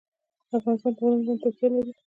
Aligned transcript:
افغانستان 0.57 0.91
په 0.97 1.01
غرونه 1.05 1.23
باندې 1.27 1.41
تکیه 1.43 1.67
لري. 1.73 1.93